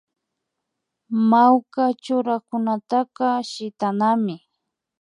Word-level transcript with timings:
Mawka 1.29 1.85
churanakunataka 2.03 3.27
shitanami 3.49 4.35